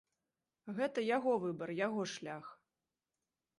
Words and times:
Гэта 0.79 1.03
яго 1.17 1.31
выбар, 1.45 1.75
яго 1.85 2.09
шлях. 2.17 2.45